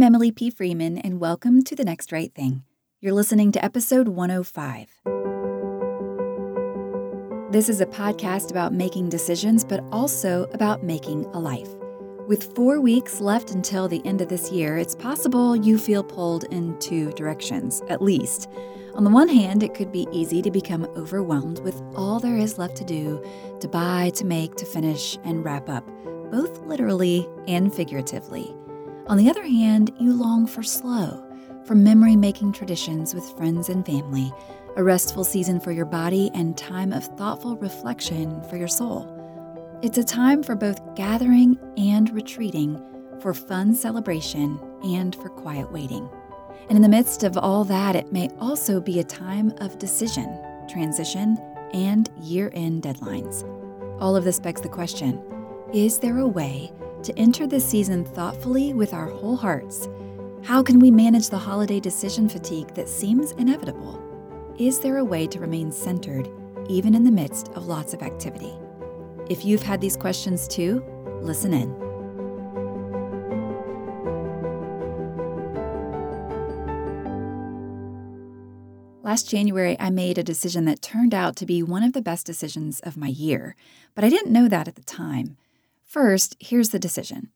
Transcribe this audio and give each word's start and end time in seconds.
I'm 0.00 0.06
Emily 0.06 0.32
P. 0.32 0.48
Freeman, 0.48 0.96
and 0.96 1.20
welcome 1.20 1.62
to 1.62 1.76
The 1.76 1.84
Next 1.84 2.10
Right 2.10 2.34
Thing. 2.34 2.62
You're 3.02 3.12
listening 3.12 3.52
to 3.52 3.62
episode 3.62 4.08
105. 4.08 4.88
This 7.52 7.68
is 7.68 7.82
a 7.82 7.86
podcast 7.86 8.50
about 8.50 8.72
making 8.72 9.10
decisions, 9.10 9.62
but 9.62 9.84
also 9.92 10.44
about 10.54 10.82
making 10.82 11.26
a 11.34 11.38
life. 11.38 11.68
With 12.26 12.56
four 12.56 12.80
weeks 12.80 13.20
left 13.20 13.50
until 13.50 13.88
the 13.88 14.00
end 14.06 14.22
of 14.22 14.30
this 14.30 14.50
year, 14.50 14.78
it's 14.78 14.94
possible 14.94 15.54
you 15.54 15.76
feel 15.76 16.02
pulled 16.02 16.44
in 16.44 16.78
two 16.78 17.12
directions, 17.12 17.82
at 17.90 18.00
least. 18.00 18.48
On 18.94 19.04
the 19.04 19.10
one 19.10 19.28
hand, 19.28 19.62
it 19.62 19.74
could 19.74 19.92
be 19.92 20.08
easy 20.12 20.40
to 20.40 20.50
become 20.50 20.86
overwhelmed 20.96 21.58
with 21.58 21.78
all 21.94 22.18
there 22.18 22.38
is 22.38 22.56
left 22.56 22.76
to 22.76 22.84
do, 22.84 23.22
to 23.60 23.68
buy, 23.68 24.12
to 24.14 24.24
make, 24.24 24.54
to 24.54 24.64
finish, 24.64 25.18
and 25.24 25.44
wrap 25.44 25.68
up, 25.68 25.86
both 26.30 26.58
literally 26.60 27.28
and 27.46 27.74
figuratively. 27.74 28.56
On 29.08 29.16
the 29.16 29.28
other 29.28 29.44
hand, 29.44 29.92
you 29.98 30.12
long 30.12 30.46
for 30.46 30.62
slow, 30.62 31.26
for 31.64 31.74
memory 31.74 32.16
making 32.16 32.52
traditions 32.52 33.14
with 33.14 33.36
friends 33.36 33.68
and 33.68 33.84
family, 33.84 34.32
a 34.76 34.84
restful 34.84 35.24
season 35.24 35.58
for 35.60 35.72
your 35.72 35.84
body, 35.84 36.30
and 36.34 36.56
time 36.56 36.92
of 36.92 37.04
thoughtful 37.16 37.56
reflection 37.56 38.42
for 38.44 38.56
your 38.56 38.68
soul. 38.68 39.16
It's 39.82 39.98
a 39.98 40.04
time 40.04 40.42
for 40.42 40.54
both 40.54 40.94
gathering 40.94 41.58
and 41.76 42.10
retreating, 42.10 42.80
for 43.20 43.34
fun 43.34 43.74
celebration 43.74 44.60
and 44.82 45.14
for 45.14 45.28
quiet 45.28 45.72
waiting. 45.72 46.08
And 46.68 46.76
in 46.76 46.82
the 46.82 46.88
midst 46.88 47.24
of 47.24 47.36
all 47.36 47.64
that, 47.64 47.96
it 47.96 48.12
may 48.12 48.28
also 48.38 48.80
be 48.80 49.00
a 49.00 49.04
time 49.04 49.52
of 49.58 49.78
decision, 49.78 50.40
transition, 50.68 51.36
and 51.72 52.10
year 52.20 52.50
end 52.54 52.82
deadlines. 52.82 53.42
All 54.00 54.16
of 54.16 54.24
this 54.24 54.38
begs 54.38 54.60
the 54.60 54.68
question 54.68 55.20
Is 55.72 55.98
there 55.98 56.18
a 56.18 56.28
way 56.28 56.72
to 57.04 57.18
enter 57.18 57.46
this 57.46 57.64
season 57.64 58.04
thoughtfully 58.04 58.72
with 58.72 58.94
our 58.94 59.08
whole 59.08 59.36
hearts? 59.36 59.88
How 60.42 60.62
can 60.62 60.78
we 60.78 60.90
manage 60.90 61.28
the 61.28 61.38
holiday 61.38 61.80
decision 61.80 62.28
fatigue 62.28 62.74
that 62.74 62.88
seems 62.88 63.32
inevitable? 63.32 64.00
Is 64.58 64.80
there 64.80 64.98
a 64.98 65.04
way 65.04 65.26
to 65.26 65.40
remain 65.40 65.72
centered 65.72 66.28
even 66.68 66.94
in 66.94 67.04
the 67.04 67.10
midst 67.10 67.48
of 67.48 67.66
lots 67.66 67.94
of 67.94 68.02
activity? 68.02 68.52
If 69.28 69.44
you've 69.44 69.62
had 69.62 69.80
these 69.80 69.96
questions 69.96 70.48
too, 70.48 70.84
listen 71.20 71.52
in. 71.52 71.90
Last 79.02 79.28
January, 79.28 79.76
I 79.80 79.90
made 79.90 80.18
a 80.18 80.22
decision 80.22 80.66
that 80.66 80.82
turned 80.82 81.14
out 81.14 81.34
to 81.36 81.46
be 81.46 81.62
one 81.62 81.82
of 81.82 81.94
the 81.94 82.02
best 82.02 82.26
decisions 82.26 82.80
of 82.80 82.96
my 82.96 83.08
year, 83.08 83.56
but 83.94 84.04
I 84.04 84.08
didn't 84.08 84.32
know 84.32 84.46
that 84.46 84.68
at 84.68 84.76
the 84.76 84.84
time. 84.84 85.36
First, 85.90 86.36
here's 86.38 86.68
the 86.68 86.78
decision. 86.78 87.30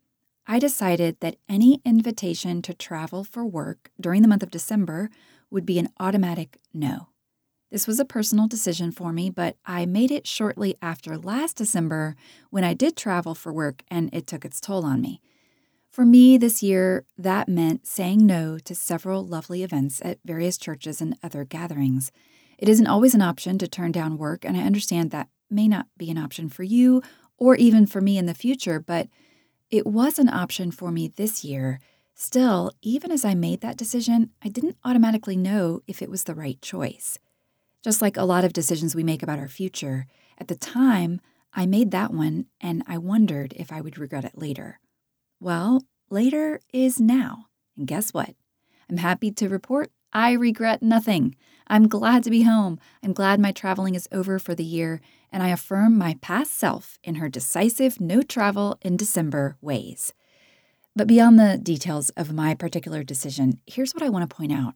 I 0.47 0.61
decided 0.61 1.19
that 1.19 1.39
any 1.49 1.83
invitation 1.85 2.63
to 2.63 2.73
travel 2.73 3.25
for 3.25 3.45
work 3.45 3.91
during 4.01 4.23
the 4.23 4.29
month 4.29 4.45
of 4.45 4.53
December 4.53 5.11
would 5.51 5.67
be 5.67 5.81
an 5.81 5.89
automatic 5.99 6.61
no. 6.73 7.09
This 7.73 7.89
was 7.89 7.99
a 7.99 8.05
personal 8.05 8.47
decision 8.47 8.93
for 8.93 9.13
me, 9.13 9.29
but 9.29 9.57
I 9.67 9.87
made 9.87 10.13
it 10.13 10.29
shortly 10.29 10.77
after 10.81 11.19
last 11.19 11.57
December 11.57 12.15
when 12.51 12.63
I 12.63 12.75
did 12.75 12.97
travel 12.97 13.35
for 13.35 13.53
work 13.53 13.83
and 13.89 14.09
it 14.15 14.29
took 14.29 14.45
its 14.45 14.61
toll 14.61 14.85
on 14.85 15.01
me. 15.01 15.21
For 15.91 16.07
me 16.07 16.39
this 16.39 16.63
year, 16.63 17.05
that 17.19 17.49
meant 17.49 17.89
saying 17.89 18.25
no 18.25 18.59
to 18.59 18.75
several 18.77 19.27
lovely 19.27 19.65
events 19.65 20.01
at 20.05 20.21
various 20.25 20.59
churches 20.59 21.01
and 21.01 21.19
other 21.25 21.45
gatherings. 21.45 22.13
It 22.57 22.69
isn't 22.69 22.87
always 22.87 23.17
an 23.17 23.23
option 23.23 23.59
to 23.59 23.67
turn 23.67 23.91
down 23.91 24.17
work, 24.17 24.45
and 24.45 24.57
I 24.57 24.61
understand 24.61 25.11
that 25.11 25.29
may 25.51 25.67
not 25.67 25.87
be 25.97 26.09
an 26.11 26.19
option 26.19 26.49
for 26.49 26.63
you 26.63 27.03
or 27.39 27.57
even 27.57 27.87
for 27.87 28.01
me 28.01 28.19
in 28.19 28.27
the 28.27 28.35
future, 28.35 28.81
but 28.81 29.09
it 29.71 29.87
was 29.87 30.19
an 30.19 30.29
option 30.29 30.71
for 30.71 30.91
me 30.91 31.09
this 31.09 31.45
year. 31.45 31.81
Still, 32.15 32.71
even 32.81 33.11
as 33.11 33.25
I 33.25 33.35
made 33.35 33.61
that 33.61 33.77
decision, 33.77 34.31
I 34.43 34.49
didn't 34.49 34.77
automatically 34.85 35.37
know 35.37 35.81
if 35.87 36.01
it 36.01 36.11
was 36.11 36.25
the 36.25 36.35
right 36.35 36.61
choice. 36.63 37.19
Just 37.83 38.01
like 38.01 38.17
a 38.17 38.25
lot 38.25 38.45
of 38.45 38.53
decisions 38.53 38.95
we 38.95 39.03
make 39.03 39.23
about 39.23 39.39
our 39.39 39.49
future, 39.49 40.07
at 40.39 40.49
the 40.49 40.55
time, 40.55 41.21
I 41.53 41.67
made 41.67 41.91
that 41.91 42.13
one 42.13 42.47
and 42.61 42.83
I 42.87 42.99
wondered 42.99 43.53
if 43.57 43.73
I 43.73 43.81
would 43.81 43.99
regret 43.99 44.25
it 44.25 44.39
later. 44.39 44.81
Well, 45.41 45.83
later 46.11 46.61
is 46.73 47.01
now. 47.01 47.47
And 47.77 47.87
guess 47.87 48.15
what? 48.15 48.35
I'm 48.89 48.99
happy 48.99 49.31
to 49.33 49.49
report 49.49 49.91
I 50.15 50.33
regret 50.33 50.81
nothing. 50.81 51.35
I'm 51.67 51.89
glad 51.89 52.23
to 52.23 52.31
be 52.31 52.43
home. 52.43 52.79
I'm 53.03 53.13
glad 53.13 53.41
my 53.41 53.51
traveling 53.51 53.97
is 53.97 54.09
over 54.13 54.39
for 54.39 54.55
the 54.55 54.63
year, 54.65 55.01
and 55.33 55.43
I 55.43 55.49
affirm 55.49 55.99
my 55.99 56.19
past 56.21 56.55
self 56.55 56.99
in 57.03 57.17
her 57.17 57.29
decisive 57.29 58.01
no 58.01 58.23
travel 58.23 58.79
in 58.83 58.97
December 58.97 59.57
ways. 59.61 60.13
But 60.95 61.09
beyond 61.09 61.39
the 61.41 61.59
details 61.61 62.11
of 62.11 62.33
my 62.33 62.55
particular 62.55 63.03
decision, 63.03 63.61
here's 63.67 63.93
what 63.93 64.05
I 64.05 64.09
want 64.09 64.29
to 64.29 64.37
point 64.37 64.53
out. 64.53 64.75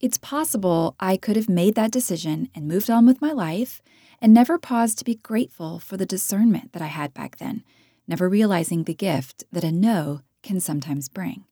It's 0.00 0.18
possible 0.18 0.96
I 0.98 1.16
could 1.16 1.36
have 1.36 1.48
made 1.48 1.76
that 1.76 1.92
decision 1.92 2.48
and 2.52 2.66
moved 2.66 2.90
on 2.90 3.06
with 3.06 3.22
my 3.22 3.30
life 3.30 3.80
and 4.20 4.34
never 4.34 4.58
paused 4.58 4.98
to 4.98 5.04
be 5.04 5.14
grateful 5.14 5.78
for 5.78 5.96
the 5.96 6.04
discernment 6.04 6.72
that 6.72 6.82
I 6.82 6.86
had 6.86 7.14
back 7.14 7.36
then, 7.36 7.62
never 8.08 8.28
realizing 8.28 8.82
the 8.84 8.94
gift 8.94 9.44
that 9.52 9.64
a 9.64 9.70
no 9.70 10.22
can 10.42 10.58
sometimes 10.58 11.08
bring. 11.08 11.44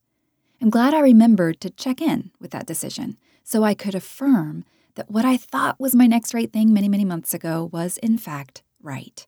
I'm 0.61 0.71
glad 0.71 0.95
I 0.95 1.01
remembered 1.01 1.61
to 1.61 1.71
check 1.71 2.01
in 2.01 2.31
with 2.41 2.51
that 2.53 2.67
decision 2.67 3.19
so 3.43 3.65
I 3.65 3.75
could 3.75 3.95
affirm 3.95 4.65
that 4.95 5.11
what 5.11 5.25
I 5.25 5.37
thought 5.37 5.81
was 5.81 5.95
my 5.95 6.07
next 6.07 6.33
right 6.33 6.53
thing 6.53 6.73
many, 6.73 6.89
many 6.89 7.05
months 7.05 7.35
ago 7.35 7.69
was, 7.73 7.99
in 7.99 8.17
fact, 8.17 8.63
right. 8.81 9.27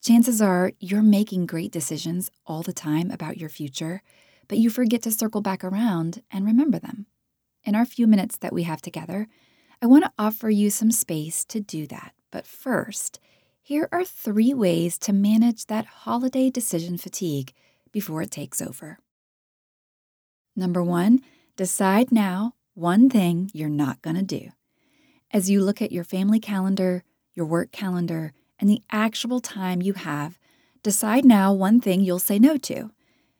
Chances 0.00 0.40
are 0.40 0.72
you're 0.80 1.02
making 1.02 1.46
great 1.46 1.72
decisions 1.72 2.30
all 2.46 2.62
the 2.62 2.72
time 2.72 3.10
about 3.10 3.38
your 3.38 3.48
future, 3.48 4.02
but 4.48 4.58
you 4.58 4.70
forget 4.70 5.02
to 5.02 5.12
circle 5.12 5.40
back 5.40 5.62
around 5.62 6.22
and 6.30 6.46
remember 6.46 6.78
them. 6.78 7.06
In 7.64 7.74
our 7.74 7.84
few 7.84 8.06
minutes 8.06 8.36
that 8.38 8.52
we 8.52 8.64
have 8.64 8.82
together, 8.82 9.28
I 9.80 9.86
want 9.86 10.04
to 10.04 10.12
offer 10.18 10.50
you 10.50 10.70
some 10.70 10.90
space 10.90 11.44
to 11.46 11.60
do 11.60 11.86
that. 11.88 12.14
But 12.30 12.46
first, 12.46 13.20
here 13.60 13.88
are 13.92 14.04
three 14.04 14.54
ways 14.54 14.98
to 14.98 15.12
manage 15.12 15.66
that 15.66 15.86
holiday 15.86 16.50
decision 16.50 16.98
fatigue 16.98 17.52
before 17.92 18.22
it 18.22 18.30
takes 18.30 18.62
over. 18.62 18.98
Number 20.54 20.82
one, 20.82 21.20
decide 21.56 22.12
now 22.12 22.54
one 22.74 23.08
thing 23.08 23.50
you're 23.54 23.68
not 23.68 24.02
going 24.02 24.16
to 24.16 24.22
do. 24.22 24.50
As 25.30 25.48
you 25.48 25.62
look 25.62 25.80
at 25.80 25.92
your 25.92 26.04
family 26.04 26.40
calendar, 26.40 27.04
your 27.34 27.46
work 27.46 27.72
calendar, 27.72 28.32
and 28.58 28.68
the 28.68 28.82
actual 28.90 29.40
time 29.40 29.80
you 29.80 29.94
have, 29.94 30.38
decide 30.82 31.24
now 31.24 31.52
one 31.52 31.80
thing 31.80 32.00
you'll 32.00 32.18
say 32.18 32.38
no 32.38 32.56
to. 32.58 32.90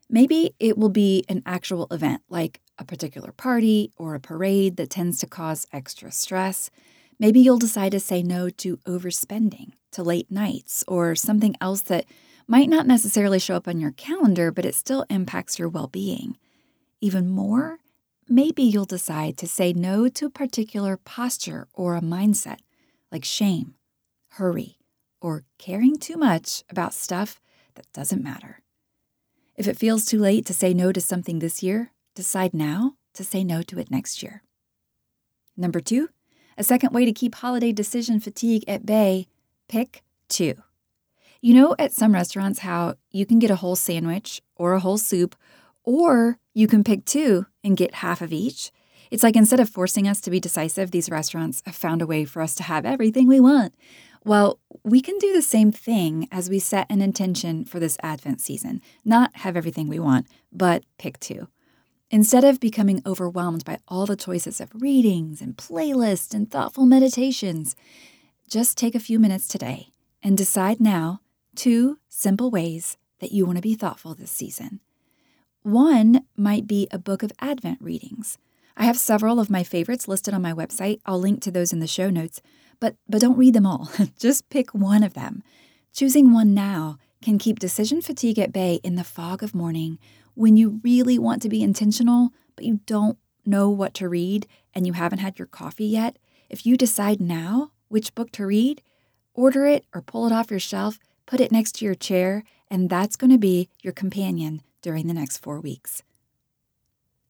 Maybe 0.08 0.54
it 0.58 0.76
will 0.76 0.88
be 0.88 1.24
an 1.28 1.42
actual 1.46 1.86
event 1.90 2.22
like 2.28 2.60
a 2.78 2.84
particular 2.84 3.32
party 3.32 3.92
or 3.96 4.14
a 4.14 4.20
parade 4.20 4.76
that 4.76 4.90
tends 4.90 5.18
to 5.20 5.26
cause 5.26 5.66
extra 5.72 6.10
stress. 6.10 6.70
Maybe 7.18 7.40
you'll 7.40 7.58
decide 7.58 7.92
to 7.92 8.00
say 8.00 8.22
no 8.22 8.50
to 8.50 8.78
overspending, 8.78 9.72
to 9.92 10.02
late 10.02 10.30
nights, 10.30 10.82
or 10.88 11.14
something 11.14 11.54
else 11.60 11.82
that 11.82 12.06
might 12.48 12.68
not 12.68 12.86
necessarily 12.86 13.38
show 13.38 13.56
up 13.56 13.68
on 13.68 13.80
your 13.80 13.92
calendar, 13.92 14.50
but 14.50 14.64
it 14.64 14.74
still 14.74 15.04
impacts 15.08 15.58
your 15.58 15.68
well 15.68 15.86
being. 15.86 16.36
Even 17.02 17.28
more, 17.28 17.80
maybe 18.28 18.62
you'll 18.62 18.84
decide 18.84 19.36
to 19.36 19.48
say 19.48 19.72
no 19.72 20.08
to 20.08 20.26
a 20.26 20.30
particular 20.30 20.96
posture 20.96 21.66
or 21.74 21.96
a 21.96 22.00
mindset, 22.00 22.58
like 23.10 23.24
shame, 23.24 23.74
hurry, 24.28 24.78
or 25.20 25.42
caring 25.58 25.96
too 25.96 26.16
much 26.16 26.62
about 26.70 26.94
stuff 26.94 27.40
that 27.74 27.92
doesn't 27.92 28.22
matter. 28.22 28.62
If 29.56 29.66
it 29.66 29.76
feels 29.76 30.04
too 30.04 30.20
late 30.20 30.46
to 30.46 30.54
say 30.54 30.72
no 30.72 30.92
to 30.92 31.00
something 31.00 31.40
this 31.40 31.60
year, 31.60 31.90
decide 32.14 32.54
now 32.54 32.94
to 33.14 33.24
say 33.24 33.42
no 33.42 33.62
to 33.62 33.80
it 33.80 33.90
next 33.90 34.22
year. 34.22 34.44
Number 35.56 35.80
two, 35.80 36.08
a 36.56 36.62
second 36.62 36.92
way 36.92 37.04
to 37.04 37.12
keep 37.12 37.34
holiday 37.34 37.72
decision 37.72 38.20
fatigue 38.20 38.62
at 38.68 38.86
bay 38.86 39.26
pick 39.66 40.04
two. 40.28 40.54
You 41.40 41.54
know, 41.54 41.74
at 41.80 41.92
some 41.92 42.14
restaurants, 42.14 42.60
how 42.60 42.94
you 43.10 43.26
can 43.26 43.40
get 43.40 43.50
a 43.50 43.56
whole 43.56 43.74
sandwich 43.74 44.40
or 44.54 44.74
a 44.74 44.80
whole 44.80 44.98
soup 44.98 45.34
or 45.82 46.38
you 46.54 46.66
can 46.66 46.84
pick 46.84 47.04
two 47.04 47.46
and 47.64 47.76
get 47.76 47.96
half 47.96 48.20
of 48.20 48.32
each. 48.32 48.70
It's 49.10 49.22
like 49.22 49.36
instead 49.36 49.60
of 49.60 49.68
forcing 49.68 50.08
us 50.08 50.20
to 50.22 50.30
be 50.30 50.40
decisive, 50.40 50.90
these 50.90 51.10
restaurants 51.10 51.62
have 51.66 51.74
found 51.74 52.00
a 52.00 52.06
way 52.06 52.24
for 52.24 52.40
us 52.40 52.54
to 52.56 52.62
have 52.62 52.86
everything 52.86 53.28
we 53.28 53.40
want. 53.40 53.74
Well, 54.24 54.60
we 54.84 55.00
can 55.00 55.18
do 55.18 55.32
the 55.32 55.42
same 55.42 55.72
thing 55.72 56.28
as 56.30 56.48
we 56.48 56.58
set 56.58 56.86
an 56.88 57.02
intention 57.02 57.64
for 57.64 57.80
this 57.80 57.98
Advent 58.02 58.40
season. 58.40 58.80
Not 59.04 59.36
have 59.36 59.56
everything 59.56 59.88
we 59.88 59.98
want, 59.98 60.28
but 60.52 60.84
pick 60.98 61.18
two. 61.18 61.48
Instead 62.10 62.44
of 62.44 62.60
becoming 62.60 63.02
overwhelmed 63.04 63.64
by 63.64 63.78
all 63.88 64.06
the 64.06 64.16
choices 64.16 64.60
of 64.60 64.70
readings 64.74 65.40
and 65.40 65.56
playlists 65.56 66.34
and 66.34 66.50
thoughtful 66.50 66.86
meditations, 66.86 67.74
just 68.48 68.76
take 68.76 68.94
a 68.94 69.00
few 69.00 69.18
minutes 69.18 69.48
today 69.48 69.88
and 70.22 70.36
decide 70.36 70.80
now 70.80 71.20
two 71.56 71.98
simple 72.08 72.50
ways 72.50 72.96
that 73.20 73.32
you 73.32 73.44
want 73.44 73.56
to 73.56 73.62
be 73.62 73.74
thoughtful 73.74 74.14
this 74.14 74.30
season. 74.30 74.80
One 75.62 76.24
might 76.36 76.66
be 76.66 76.88
a 76.90 76.98
book 76.98 77.22
of 77.22 77.30
Advent 77.38 77.80
readings. 77.80 78.36
I 78.76 78.84
have 78.84 78.98
several 78.98 79.38
of 79.38 79.48
my 79.48 79.62
favorites 79.62 80.08
listed 80.08 80.34
on 80.34 80.42
my 80.42 80.52
website. 80.52 81.00
I'll 81.06 81.20
link 81.20 81.40
to 81.42 81.52
those 81.52 81.72
in 81.72 81.78
the 81.78 81.86
show 81.86 82.10
notes, 82.10 82.42
but 82.80 82.96
but 83.08 83.20
don't 83.20 83.38
read 83.38 83.54
them 83.54 83.66
all. 83.66 83.88
Just 84.18 84.50
pick 84.50 84.74
one 84.74 85.04
of 85.04 85.14
them. 85.14 85.44
Choosing 85.92 86.32
one 86.32 86.52
now 86.52 86.98
can 87.22 87.38
keep 87.38 87.60
decision 87.60 88.00
fatigue 88.02 88.40
at 88.40 88.52
bay 88.52 88.80
in 88.82 88.96
the 88.96 89.04
fog 89.04 89.40
of 89.44 89.54
morning 89.54 90.00
when 90.34 90.56
you 90.56 90.80
really 90.82 91.16
want 91.16 91.40
to 91.42 91.48
be 91.48 91.62
intentional, 91.62 92.30
but 92.56 92.64
you 92.64 92.80
don't 92.86 93.18
know 93.46 93.70
what 93.70 93.94
to 93.94 94.08
read 94.08 94.48
and 94.74 94.84
you 94.84 94.94
haven't 94.94 95.20
had 95.20 95.38
your 95.38 95.46
coffee 95.46 95.86
yet, 95.86 96.18
if 96.50 96.66
you 96.66 96.76
decide 96.76 97.20
now 97.20 97.70
which 97.86 98.16
book 98.16 98.32
to 98.32 98.46
read, 98.46 98.82
order 99.32 99.64
it 99.66 99.84
or 99.94 100.02
pull 100.02 100.26
it 100.26 100.32
off 100.32 100.50
your 100.50 100.58
shelf, 100.58 100.98
put 101.24 101.40
it 101.40 101.52
next 101.52 101.76
to 101.76 101.84
your 101.84 101.94
chair, 101.94 102.42
and 102.68 102.90
that's 102.90 103.14
going 103.14 103.30
to 103.30 103.38
be 103.38 103.68
your 103.80 103.92
companion 103.92 104.60
during 104.82 105.06
the 105.06 105.14
next 105.14 105.38
four 105.38 105.60
weeks. 105.60 106.02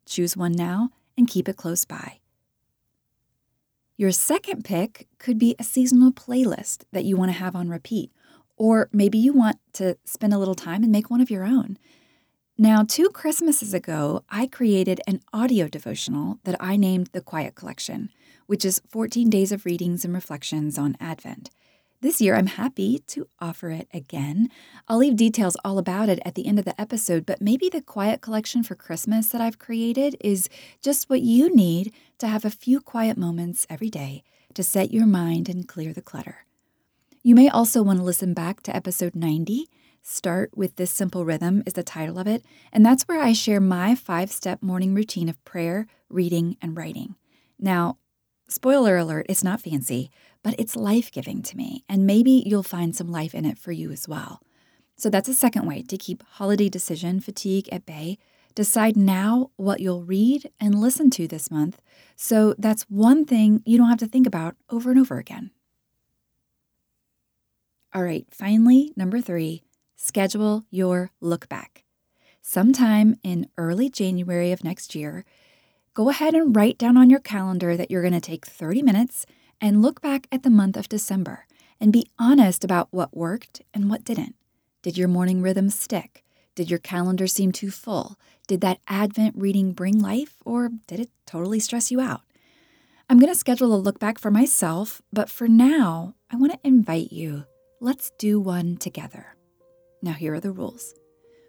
Choose 0.07 0.37
one 0.37 0.53
now 0.53 0.91
and 1.17 1.29
keep 1.29 1.49
it 1.49 1.57
close 1.57 1.85
by. 1.85 2.19
Your 3.97 4.11
second 4.11 4.65
pick 4.65 5.07
could 5.19 5.39
be 5.39 5.55
a 5.59 5.65
seasonal 5.65 6.11
playlist 6.11 6.85
that 6.93 7.05
you 7.05 7.17
want 7.17 7.31
to 7.31 7.39
have 7.39 7.55
on 7.55 7.69
repeat, 7.69 8.11
or 8.57 8.89
maybe 8.93 9.19
you 9.19 9.33
want 9.33 9.59
to 9.75 9.97
spend 10.05 10.35
a 10.35 10.39
little 10.39 10.55
time 10.55 10.83
and 10.83 10.91
make 10.91 11.11
one 11.11 11.21
of 11.21 11.31
your 11.31 11.45
own. 11.45 11.79
Now, 12.59 12.85
two 12.85 13.09
Christmases 13.11 13.73
ago, 13.73 14.25
I 14.29 14.47
created 14.47 15.01
an 15.07 15.21
audio 15.33 15.69
devotional 15.69 16.39
that 16.45 16.57
I 16.61 16.77
named 16.77 17.09
the 17.13 17.21
Quiet 17.21 17.55
Collection, 17.55 18.11
which 18.47 18.65
is 18.65 18.83
14 18.89 19.31
days 19.31 19.53
of 19.53 19.65
readings 19.65 20.05
and 20.05 20.13
reflections 20.13 20.79
on 20.79 20.97
Advent. 21.01 21.51
This 22.03 22.21
year, 22.21 22.35
I'm 22.35 22.49
happy 22.49 22.99
to 23.07 23.29
offer 23.39 23.71
it 23.71 23.87
again. 23.95 24.49
I'll 24.89 24.99
leave 24.99 25.15
details 25.15 25.57
all 25.65 25.79
about 25.79 26.09
it 26.09 26.19
at 26.25 26.35
the 26.35 26.49
end 26.49 26.59
of 26.59 26.65
the 26.65 26.79
episode, 26.81 27.25
but 27.25 27.41
maybe 27.41 27.69
the 27.69 27.81
quiet 27.81 28.21
collection 28.21 28.65
for 28.65 28.75
Christmas 28.75 29.29
that 29.29 29.41
I've 29.41 29.61
created 29.61 30.17
is 30.21 30.49
just 30.83 31.09
what 31.09 31.21
you 31.21 31.55
need 31.55 31.93
to 32.19 32.27
have 32.27 32.45
a 32.45 32.51
few 32.51 32.81
quiet 32.81 33.17
moments 33.17 33.69
every 33.71 33.89
day 33.89 34.25
to 34.55 34.65
set 34.65 34.93
your 34.93 35.07
mind 35.07 35.49
and 35.49 35.69
clear 35.69 35.93
the 35.93 36.03
clutter. 36.03 36.39
You 37.23 37.37
may 37.37 37.49
also 37.49 37.85
want 37.85 38.01
to 38.01 38.05
listen 38.05 38.35
back 38.35 38.65
to 38.65 38.75
episode 38.75 39.15
90. 39.15 39.69
Start 40.03 40.51
with 40.57 40.75
This 40.75 40.91
Simple 40.91 41.25
Rhythm 41.25 41.63
is 41.67 41.75
the 41.75 41.85
title 41.85 42.19
of 42.19 42.27
it, 42.27 42.45
and 42.73 42.85
that's 42.85 43.05
where 43.05 43.23
I 43.23 43.33
share 43.33 43.61
my 43.61 43.95
five 43.95 44.33
step 44.33 44.61
morning 44.61 44.93
routine 44.93 45.29
of 45.29 45.43
prayer, 45.45 45.87
reading, 46.11 46.57
and 46.61 46.77
writing. 46.77 47.15
Now, 47.61 47.99
spoiler 48.49 48.97
alert, 48.97 49.27
it's 49.29 49.45
not 49.45 49.61
fancy 49.61 50.11
but 50.43 50.55
it's 50.59 50.77
life 50.77 51.11
giving 51.11 51.43
to 51.43 51.57
me, 51.57 51.85
and 51.89 52.07
maybe 52.07 52.43
you'll 52.47 52.63
find 52.63 52.95
some 52.95 53.11
life 53.11 53.35
in 53.35 53.45
it 53.45 53.59
for 53.59 53.73
you 53.73 53.91
as 53.91 54.09
well. 54.09 54.41
So 54.97 55.11
that's 55.11 55.29
a 55.29 55.35
second 55.35 55.67
way 55.67 55.83
to 55.83 55.97
keep 55.97 56.23
holiday 56.23 56.69
decision 56.69 57.21
fatigue 57.21 57.69
at 57.73 57.87
bay. 57.87 58.19
Decide 58.55 58.97
now 58.97 59.51
what 59.57 59.81
you'll 59.81 60.05
read 60.05 60.51
and 60.61 60.81
listen 60.81 61.11
to 61.11 61.27
this 61.27 61.51
month. 61.51 61.81
So 62.17 62.55
that's 62.59 62.83
one 62.85 63.25
thing 63.25 63.63
you 63.65 63.79
don't 63.79 63.89
have 63.89 63.99
to 63.99 64.07
think 64.07 64.27
about 64.27 64.57
over 64.71 64.91
and 64.91 65.01
over 65.01 65.19
again. 65.19 65.51
All 67.95 68.03
right, 68.03 68.27
finally, 68.31 68.93
number 68.97 69.21
three, 69.21 69.63
schedule 69.97 70.65
your 70.71 71.11
look 71.21 71.49
back. 71.49 71.85
Sometime 72.41 73.17
in 73.23 73.49
early 73.57 73.89
January 73.89 74.51
of 74.51 74.65
next 74.65 74.95
year, 74.95 75.25
go 75.95 76.09
ahead 76.09 76.35
and 76.35 76.57
write 76.57 76.79
down 76.79 76.97
on 76.97 77.11
your 77.11 77.21
calendar 77.21 77.77
that 77.77 77.91
you're 77.91 78.03
going 78.03 78.13
to 78.13 78.21
take 78.21 78.47
30 78.47 78.83
minutes 78.83 79.27
and 79.63 79.81
look 79.81 80.01
back 80.01 80.27
at 80.33 80.43
the 80.43 80.51
month 80.51 80.77
of 80.77 80.89
December 80.89 81.47
and 81.81 81.93
be 81.93 82.11
honest 82.19 82.65
about 82.65 82.89
what 82.91 83.17
worked 83.17 83.63
and 83.73 83.89
what 83.89 84.05
didn't. 84.05 84.35
Did 84.83 84.99
your 84.99 85.09
morning 85.09 85.41
rhythm 85.41 85.71
stick? 85.71 86.25
Did 86.57 86.69
your 86.69 86.81
calendar 86.81 87.29
seem 87.29 87.53
too 87.53 87.71
full? 87.71 88.19
Did 88.49 88.61
that 88.61 88.81
Advent 88.89 89.37
reading 89.39 89.73
bring 89.73 90.01
life, 90.01 90.37
or 90.45 90.71
did 90.89 90.99
it 90.99 91.11
totally 91.25 91.61
stress 91.61 91.91
you 91.91 92.01
out? 92.01 92.23
I'm 93.09 93.19
going 93.19 93.33
to 93.33 93.39
schedule 93.39 93.75
a 93.75 93.77
look 93.77 93.99
back 93.99 94.19
for 94.19 94.31
myself, 94.31 95.01
but 95.13 95.31
for 95.31 95.47
now, 95.47 96.15
I 96.31 96.37
want 96.37 96.53
to 96.53 96.59
invite 96.65 97.13
you. 97.13 97.45
Let's 97.81 98.11
do 98.19 98.41
one 98.41 98.77
together. 98.77 99.37
Now, 100.03 100.13
here 100.13 100.35
are 100.35 100.41
the 100.41 100.51
rules. 100.51 100.95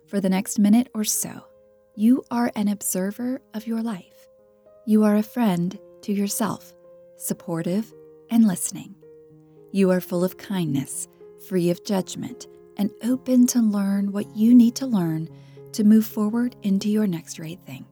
For 0.08 0.22
the 0.22 0.30
next 0.30 0.60
minute 0.60 0.88
or 0.94 1.04
so, 1.04 1.46
you 1.96 2.24
are 2.30 2.52
an 2.56 2.68
observer 2.68 3.42
of 3.54 3.68
your 3.68 3.82
life. 3.82 4.28
You 4.86 5.04
are 5.04 5.16
a 5.16 5.24
friend 5.24 5.78
to 6.04 6.14
yourself, 6.14 6.74
supportive 7.18 7.92
and 8.34 8.48
listening. 8.48 8.96
You 9.72 9.92
are 9.92 10.02
full 10.02 10.24
of 10.24 10.38
kindness, 10.38 11.08
free 11.48 11.70
of 11.70 11.86
judgment, 11.86 12.48
and 12.78 12.90
open 13.04 13.46
to 13.48 13.60
learn 13.60 14.12
what 14.12 14.36
you 14.36 14.56
need 14.56 14.76
to 14.78 14.88
learn 14.88 15.30
to 15.74 15.84
move 15.84 16.04
forward 16.04 16.56
into 16.64 16.90
your 16.90 17.06
next 17.06 17.38
right 17.38 17.60
thing. 17.68 17.86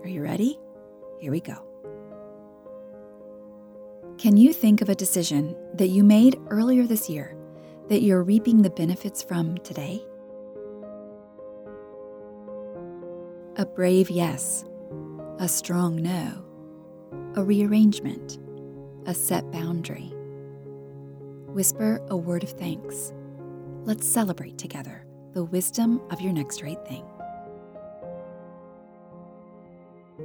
Are 0.00 0.08
you 0.08 0.22
ready? 0.22 0.60
Here 1.18 1.32
we 1.32 1.40
go. 1.40 1.66
Can 4.16 4.36
you 4.36 4.52
think 4.52 4.80
of 4.80 4.88
a 4.88 4.94
decision 4.94 5.56
that 5.74 5.88
you 5.88 6.04
made 6.04 6.38
earlier 6.48 6.86
this 6.86 7.10
year 7.10 7.36
that 7.88 8.02
you're 8.02 8.22
reaping 8.22 8.62
the 8.62 8.70
benefits 8.70 9.24
from 9.24 9.58
today? 9.58 10.04
A 13.56 13.66
brave 13.66 14.08
yes, 14.08 14.64
a 15.40 15.48
strong 15.48 15.96
no, 15.96 16.44
a 17.34 17.42
rearrangement 17.42 18.38
a 19.06 19.14
set 19.14 19.50
boundary. 19.50 20.12
Whisper 21.46 22.00
a 22.08 22.16
word 22.16 22.44
of 22.44 22.50
thanks. 22.50 23.12
Let's 23.84 24.06
celebrate 24.06 24.58
together 24.58 25.04
the 25.32 25.44
wisdom 25.44 26.00
of 26.10 26.20
your 26.20 26.32
next 26.32 26.62
right 26.62 26.78
thing. 26.86 27.04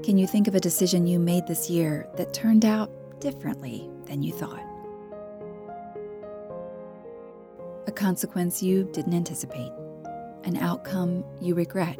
Can 0.03 0.17
you 0.17 0.27
think 0.27 0.47
of 0.47 0.55
a 0.55 0.59
decision 0.59 1.07
you 1.07 1.17
made 1.17 1.47
this 1.47 1.69
year 1.69 2.07
that 2.17 2.33
turned 2.33 2.65
out 2.65 2.91
differently 3.19 3.89
than 4.05 4.21
you 4.21 4.31
thought? 4.31 4.63
A 7.87 7.91
consequence 7.91 8.61
you 8.61 8.87
didn't 8.93 9.13
anticipate, 9.13 9.71
an 10.43 10.57
outcome 10.57 11.23
you 11.41 11.55
regret, 11.55 11.97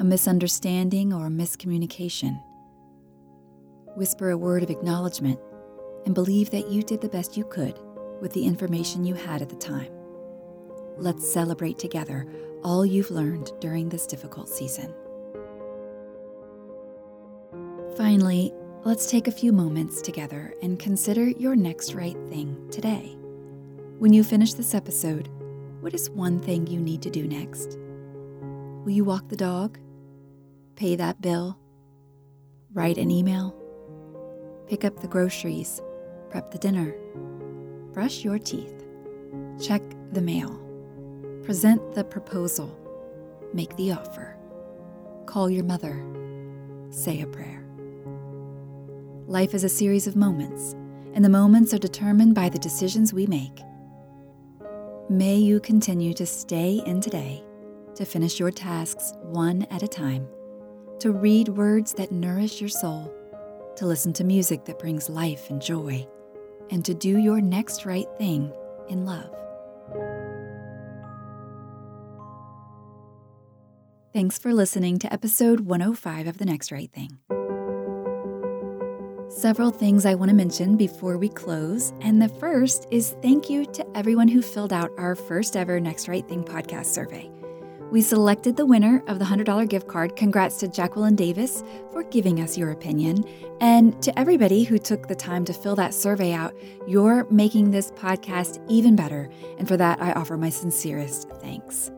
a 0.00 0.04
misunderstanding 0.04 1.12
or 1.12 1.26
a 1.26 1.30
miscommunication. 1.30 2.42
Whisper 3.96 4.30
a 4.30 4.36
word 4.36 4.62
of 4.62 4.70
acknowledgement 4.70 5.38
and 6.08 6.14
believe 6.14 6.48
that 6.48 6.70
you 6.70 6.82
did 6.82 7.02
the 7.02 7.08
best 7.10 7.36
you 7.36 7.44
could 7.44 7.78
with 8.22 8.32
the 8.32 8.46
information 8.46 9.04
you 9.04 9.12
had 9.12 9.42
at 9.42 9.50
the 9.50 9.56
time. 9.56 9.92
Let's 10.96 11.30
celebrate 11.30 11.78
together 11.78 12.26
all 12.64 12.86
you've 12.86 13.10
learned 13.10 13.52
during 13.60 13.90
this 13.90 14.06
difficult 14.06 14.48
season. 14.48 14.94
Finally, 17.94 18.54
let's 18.84 19.10
take 19.10 19.28
a 19.28 19.30
few 19.30 19.52
moments 19.52 20.00
together 20.00 20.54
and 20.62 20.78
consider 20.78 21.28
your 21.28 21.54
next 21.54 21.92
right 21.92 22.16
thing 22.30 22.56
today. 22.70 23.14
When 23.98 24.14
you 24.14 24.24
finish 24.24 24.54
this 24.54 24.74
episode, 24.74 25.28
what 25.80 25.92
is 25.92 26.08
one 26.08 26.40
thing 26.40 26.66
you 26.66 26.80
need 26.80 27.02
to 27.02 27.10
do 27.10 27.28
next? 27.28 27.76
Will 28.82 28.92
you 28.92 29.04
walk 29.04 29.28
the 29.28 29.36
dog? 29.36 29.78
Pay 30.74 30.96
that 30.96 31.20
bill? 31.20 31.58
Write 32.72 32.96
an 32.96 33.10
email? 33.10 33.54
Pick 34.68 34.86
up 34.86 35.00
the 35.00 35.06
groceries? 35.06 35.82
Prep 36.30 36.50
the 36.50 36.58
dinner, 36.58 36.94
brush 37.92 38.22
your 38.22 38.38
teeth, 38.38 38.84
check 39.60 39.82
the 40.12 40.20
mail, 40.20 40.60
present 41.42 41.94
the 41.94 42.04
proposal, 42.04 42.78
make 43.54 43.74
the 43.76 43.92
offer, 43.92 44.36
call 45.26 45.48
your 45.50 45.64
mother, 45.64 46.04
say 46.90 47.22
a 47.22 47.26
prayer. 47.26 47.64
Life 49.26 49.54
is 49.54 49.64
a 49.64 49.68
series 49.68 50.06
of 50.06 50.16
moments, 50.16 50.74
and 51.14 51.24
the 51.24 51.28
moments 51.28 51.72
are 51.74 51.78
determined 51.78 52.34
by 52.34 52.48
the 52.48 52.58
decisions 52.58 53.12
we 53.12 53.26
make. 53.26 53.60
May 55.08 55.36
you 55.36 55.60
continue 55.60 56.12
to 56.14 56.26
stay 56.26 56.82
in 56.84 57.00
today, 57.00 57.42
to 57.94 58.04
finish 58.04 58.38
your 58.38 58.50
tasks 58.50 59.14
one 59.22 59.66
at 59.70 59.82
a 59.82 59.88
time, 59.88 60.28
to 61.00 61.12
read 61.12 61.48
words 61.48 61.94
that 61.94 62.12
nourish 62.12 62.60
your 62.60 62.68
soul, 62.68 63.12
to 63.76 63.86
listen 63.86 64.12
to 64.14 64.24
music 64.24 64.64
that 64.66 64.78
brings 64.78 65.08
life 65.08 65.50
and 65.50 65.62
joy 65.62 66.06
and 66.70 66.84
to 66.84 66.94
do 66.94 67.18
your 67.18 67.40
next 67.40 67.84
right 67.84 68.08
thing 68.18 68.52
in 68.88 69.04
love. 69.04 69.34
Thanks 74.12 74.38
for 74.38 74.52
listening 74.52 74.98
to 75.00 75.12
episode 75.12 75.60
105 75.60 76.26
of 76.26 76.38
The 76.38 76.44
Next 76.44 76.72
Right 76.72 76.90
Thing. 76.90 77.18
Several 79.30 79.70
things 79.70 80.06
I 80.06 80.14
want 80.14 80.30
to 80.30 80.34
mention 80.34 80.76
before 80.76 81.18
we 81.18 81.28
close, 81.28 81.92
and 82.00 82.20
the 82.20 82.28
first 82.28 82.86
is 82.90 83.14
thank 83.22 83.48
you 83.50 83.66
to 83.66 83.86
everyone 83.96 84.26
who 84.26 84.42
filled 84.42 84.72
out 84.72 84.90
our 84.98 85.14
first 85.14 85.56
ever 85.56 85.78
Next 85.78 86.08
Right 86.08 86.26
Thing 86.26 86.42
podcast 86.42 86.86
survey. 86.86 87.30
We 87.90 88.02
selected 88.02 88.56
the 88.56 88.66
winner 88.66 89.02
of 89.06 89.18
the 89.18 89.24
$100 89.24 89.66
gift 89.66 89.88
card. 89.88 90.14
Congrats 90.14 90.58
to 90.58 90.68
Jacqueline 90.68 91.16
Davis 91.16 91.62
for 91.90 92.02
giving 92.02 92.40
us 92.40 92.58
your 92.58 92.70
opinion. 92.70 93.24
And 93.62 94.00
to 94.02 94.16
everybody 94.18 94.62
who 94.62 94.78
took 94.78 95.08
the 95.08 95.14
time 95.14 95.46
to 95.46 95.54
fill 95.54 95.74
that 95.76 95.94
survey 95.94 96.34
out, 96.34 96.54
you're 96.86 97.24
making 97.30 97.70
this 97.70 97.90
podcast 97.92 98.62
even 98.68 98.94
better. 98.94 99.30
And 99.58 99.66
for 99.66 99.78
that, 99.78 100.02
I 100.02 100.12
offer 100.12 100.36
my 100.36 100.50
sincerest 100.50 101.30
thanks. 101.40 101.90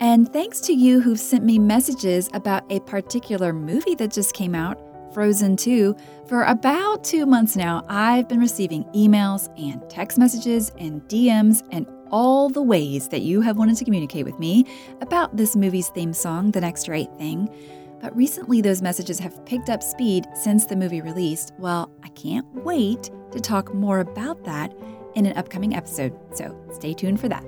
And 0.00 0.32
thanks 0.32 0.60
to 0.62 0.72
you 0.72 1.00
who've 1.00 1.20
sent 1.20 1.44
me 1.44 1.60
messages 1.60 2.28
about 2.34 2.64
a 2.72 2.80
particular 2.80 3.52
movie 3.52 3.94
that 3.94 4.10
just 4.10 4.34
came 4.34 4.56
out, 4.56 4.80
Frozen 5.14 5.56
2. 5.58 5.94
For 6.26 6.42
about 6.42 7.04
two 7.04 7.24
months 7.24 7.54
now, 7.54 7.84
I've 7.88 8.28
been 8.28 8.40
receiving 8.40 8.82
emails 8.96 9.48
and 9.56 9.88
text 9.88 10.18
messages 10.18 10.72
and 10.78 11.02
DMs 11.02 11.62
and 11.70 11.86
all 12.14 12.48
the 12.48 12.62
ways 12.62 13.08
that 13.08 13.22
you 13.22 13.40
have 13.40 13.58
wanted 13.58 13.76
to 13.76 13.84
communicate 13.84 14.24
with 14.24 14.38
me 14.38 14.64
about 15.00 15.36
this 15.36 15.56
movie's 15.56 15.88
theme 15.88 16.12
song, 16.12 16.52
The 16.52 16.60
Next 16.60 16.86
Right 16.86 17.12
Thing. 17.18 17.52
But 18.00 18.16
recently, 18.16 18.60
those 18.60 18.80
messages 18.80 19.18
have 19.18 19.44
picked 19.46 19.68
up 19.68 19.82
speed 19.82 20.28
since 20.32 20.64
the 20.64 20.76
movie 20.76 21.00
released. 21.00 21.52
Well, 21.58 21.90
I 22.04 22.08
can't 22.10 22.46
wait 22.54 23.10
to 23.32 23.40
talk 23.40 23.74
more 23.74 23.98
about 23.98 24.44
that 24.44 24.72
in 25.16 25.26
an 25.26 25.36
upcoming 25.36 25.74
episode, 25.74 26.16
so 26.32 26.56
stay 26.72 26.94
tuned 26.94 27.18
for 27.18 27.28
that. 27.28 27.44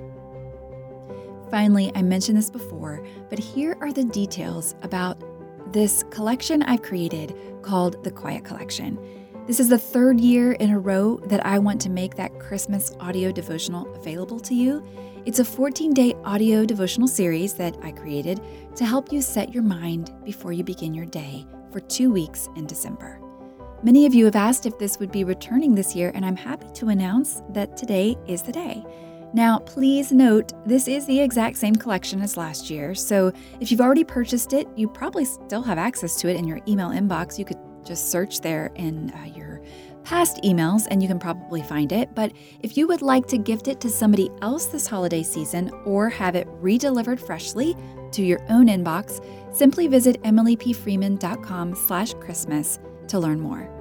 Finally, 1.49 1.93
I 1.95 2.01
mentioned 2.01 2.37
this 2.37 2.49
before, 2.49 3.07
but 3.29 3.39
here 3.39 3.77
are 3.79 3.93
the 3.93 4.03
details 4.03 4.75
about 4.81 5.23
this 5.71 6.03
collection 6.09 6.61
I've 6.63 6.81
created 6.81 7.33
called 7.61 8.03
the 8.03 8.11
Quiet 8.11 8.43
Collection. 8.43 8.99
This 9.47 9.61
is 9.61 9.69
the 9.69 9.77
third 9.77 10.19
year 10.19 10.51
in 10.51 10.71
a 10.71 10.77
row 10.77 11.21
that 11.27 11.45
I 11.45 11.57
want 11.57 11.79
to 11.79 11.89
make 11.89 12.17
that 12.17 12.37
Christmas 12.37 12.93
audio 12.99 13.31
devotional 13.31 13.87
available 13.95 14.41
to 14.41 14.53
you. 14.53 14.85
It's 15.25 15.39
a 15.39 15.45
14 15.45 15.93
day 15.93 16.15
audio 16.25 16.65
devotional 16.65 17.07
series 17.07 17.53
that 17.53 17.77
I 17.81 17.93
created 17.93 18.41
to 18.75 18.85
help 18.85 19.09
you 19.09 19.21
set 19.21 19.53
your 19.53 19.63
mind 19.63 20.13
before 20.25 20.51
you 20.51 20.65
begin 20.65 20.93
your 20.93 21.05
day 21.05 21.47
for 21.71 21.79
two 21.79 22.11
weeks 22.11 22.49
in 22.57 22.67
December. 22.67 23.21
Many 23.83 24.05
of 24.05 24.13
you 24.13 24.25
have 24.25 24.35
asked 24.35 24.65
if 24.65 24.77
this 24.79 24.99
would 24.99 25.13
be 25.13 25.23
returning 25.23 25.73
this 25.73 25.95
year, 25.95 26.11
and 26.13 26.25
I'm 26.25 26.35
happy 26.35 26.67
to 26.73 26.89
announce 26.89 27.41
that 27.51 27.77
today 27.77 28.17
is 28.27 28.41
the 28.41 28.51
day. 28.51 28.83
Now, 29.33 29.59
please 29.59 30.11
note, 30.11 30.51
this 30.65 30.89
is 30.89 31.05
the 31.05 31.21
exact 31.21 31.57
same 31.57 31.75
collection 31.75 32.21
as 32.21 32.35
last 32.35 32.69
year, 32.69 32.93
so 32.93 33.31
if 33.61 33.71
you've 33.71 33.81
already 33.81 34.03
purchased 34.03 34.51
it, 34.51 34.67
you 34.75 34.89
probably 34.89 35.23
still 35.23 35.61
have 35.61 35.77
access 35.77 36.19
to 36.19 36.29
it 36.29 36.35
in 36.35 36.45
your 36.45 36.59
email 36.67 36.89
inbox. 36.89 37.39
You 37.39 37.45
could 37.45 37.59
just 37.87 38.11
search 38.11 38.41
there 38.41 38.71
in 38.75 39.11
uh, 39.11 39.23
your 39.35 39.61
past 40.03 40.37
emails 40.43 40.87
and 40.89 41.01
you 41.01 41.07
can 41.07 41.19
probably 41.19 41.61
find 41.61 41.91
it. 41.91 42.13
But 42.15 42.31
if 42.61 42.77
you 42.77 42.87
would 42.87 43.01
like 43.01 43.27
to 43.27 43.37
gift 43.37 43.67
it 43.67 43.81
to 43.81 43.89
somebody 43.89 44.29
else 44.41 44.67
this 44.67 44.87
holiday 44.87 45.23
season 45.23 45.69
or 45.85 46.09
have 46.09 46.35
it 46.35 46.47
redelivered 46.61 47.19
freshly 47.19 47.75
to 48.11 48.23
your 48.23 48.39
own 48.49 48.67
inbox, 48.67 49.23
simply 49.53 49.87
visit 49.87 50.21
emilypfreeman.com 50.23 51.75
slash 51.75 52.13
Christmas 52.15 52.79
to 53.07 53.19
learn 53.19 53.39
more. 53.39 53.76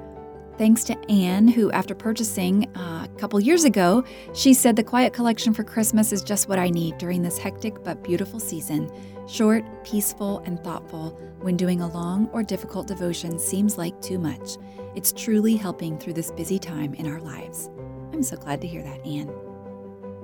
Thanks 0.58 0.84
to 0.84 1.10
Anne, 1.10 1.48
who, 1.48 1.70
after 1.72 1.94
purchasing 1.94 2.74
uh, 2.76 3.04
a 3.04 3.18
couple 3.18 3.38
years 3.38 3.64
ago, 3.64 4.02
she 4.32 4.54
said 4.54 4.74
the 4.74 4.82
Quiet 4.82 5.12
Collection 5.12 5.52
for 5.52 5.62
Christmas 5.62 6.12
is 6.12 6.22
just 6.22 6.48
what 6.48 6.58
I 6.58 6.70
need 6.70 6.96
during 6.96 7.22
this 7.22 7.36
hectic 7.36 7.84
but 7.84 8.02
beautiful 8.02 8.40
season. 8.40 8.90
Short, 9.28 9.64
peaceful, 9.84 10.38
and 10.46 10.58
thoughtful 10.64 11.10
when 11.40 11.58
doing 11.58 11.82
a 11.82 11.88
long 11.88 12.30
or 12.32 12.42
difficult 12.42 12.86
devotion 12.86 13.38
seems 13.38 13.76
like 13.76 14.00
too 14.00 14.18
much. 14.18 14.56
It's 14.94 15.12
truly 15.12 15.56
helping 15.56 15.98
through 15.98 16.14
this 16.14 16.30
busy 16.30 16.58
time 16.58 16.94
in 16.94 17.06
our 17.06 17.20
lives. 17.20 17.68
I'm 18.14 18.22
so 18.22 18.38
glad 18.38 18.62
to 18.62 18.66
hear 18.66 18.82
that, 18.82 19.04
Anne. 19.04 19.45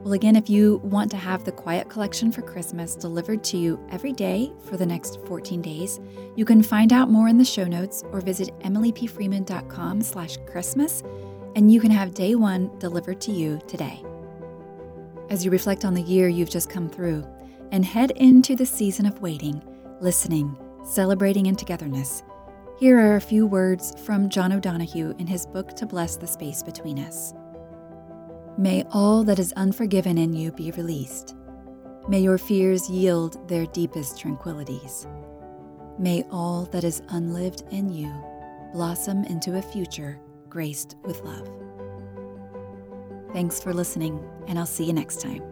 Well, 0.02 0.14
again, 0.14 0.34
if 0.34 0.50
you 0.50 0.80
want 0.82 1.12
to 1.12 1.16
have 1.16 1.44
the 1.44 1.52
Quiet 1.52 1.88
Collection 1.88 2.32
for 2.32 2.42
Christmas 2.42 2.96
delivered 2.96 3.44
to 3.44 3.56
you 3.56 3.78
every 3.88 4.12
day 4.12 4.52
for 4.64 4.76
the 4.76 4.84
next 4.84 5.20
14 5.26 5.62
days, 5.62 6.00
you 6.34 6.44
can 6.44 6.60
find 6.60 6.92
out 6.92 7.08
more 7.08 7.28
in 7.28 7.38
the 7.38 7.44
show 7.44 7.64
notes 7.64 8.02
or 8.10 8.20
visit 8.20 8.50
emilypfreeman.com 8.60 10.02
slash 10.02 10.38
Christmas, 10.44 11.04
and 11.54 11.72
you 11.72 11.80
can 11.80 11.92
have 11.92 12.14
day 12.14 12.34
one 12.34 12.76
delivered 12.80 13.20
to 13.20 13.30
you 13.30 13.60
today. 13.68 14.02
As 15.30 15.44
you 15.44 15.52
reflect 15.52 15.84
on 15.84 15.94
the 15.94 16.02
year 16.02 16.26
you've 16.26 16.50
just 16.50 16.68
come 16.68 16.88
through 16.88 17.24
and 17.70 17.84
head 17.84 18.10
into 18.16 18.56
the 18.56 18.66
season 18.66 19.06
of 19.06 19.22
waiting, 19.22 19.62
listening, 20.00 20.58
celebrating 20.84 21.46
in 21.46 21.54
togetherness, 21.54 22.24
here 22.76 22.98
are 22.98 23.14
a 23.14 23.20
few 23.20 23.46
words 23.46 23.94
from 24.04 24.28
John 24.28 24.52
O'Donohue 24.52 25.14
in 25.20 25.28
his 25.28 25.46
book 25.46 25.76
To 25.76 25.86
Bless 25.86 26.16
the 26.16 26.26
Space 26.26 26.60
Between 26.60 26.98
Us. 26.98 27.34
May 28.58 28.84
all 28.92 29.24
that 29.24 29.38
is 29.38 29.52
unforgiven 29.54 30.18
in 30.18 30.34
you 30.34 30.52
be 30.52 30.70
released. 30.72 31.34
May 32.08 32.20
your 32.20 32.38
fears 32.38 32.90
yield 32.90 33.48
their 33.48 33.66
deepest 33.66 34.20
tranquilities. 34.20 35.06
May 35.98 36.24
all 36.30 36.64
that 36.72 36.84
is 36.84 37.02
unlived 37.08 37.64
in 37.70 37.88
you 37.88 38.12
blossom 38.72 39.24
into 39.24 39.56
a 39.56 39.62
future 39.62 40.18
graced 40.48 40.96
with 41.04 41.20
love. 41.20 41.48
Thanks 43.32 43.60
for 43.60 43.72
listening, 43.72 44.22
and 44.48 44.58
I'll 44.58 44.66
see 44.66 44.84
you 44.84 44.92
next 44.92 45.20
time. 45.20 45.42